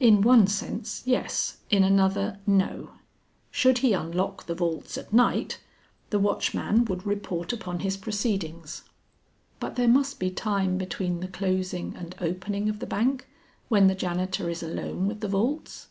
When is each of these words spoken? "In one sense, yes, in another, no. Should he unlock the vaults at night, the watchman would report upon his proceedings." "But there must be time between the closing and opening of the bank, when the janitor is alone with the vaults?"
"In 0.00 0.22
one 0.22 0.48
sense, 0.48 1.02
yes, 1.06 1.58
in 1.70 1.84
another, 1.84 2.40
no. 2.48 2.94
Should 3.52 3.78
he 3.78 3.92
unlock 3.92 4.46
the 4.46 4.56
vaults 4.56 4.98
at 4.98 5.12
night, 5.12 5.60
the 6.10 6.18
watchman 6.18 6.84
would 6.86 7.06
report 7.06 7.52
upon 7.52 7.78
his 7.78 7.96
proceedings." 7.96 8.82
"But 9.60 9.76
there 9.76 9.86
must 9.86 10.18
be 10.18 10.32
time 10.32 10.78
between 10.78 11.20
the 11.20 11.28
closing 11.28 11.94
and 11.94 12.16
opening 12.20 12.68
of 12.68 12.80
the 12.80 12.86
bank, 12.88 13.28
when 13.68 13.86
the 13.86 13.94
janitor 13.94 14.50
is 14.50 14.64
alone 14.64 15.06
with 15.06 15.20
the 15.20 15.28
vaults?" 15.28 15.86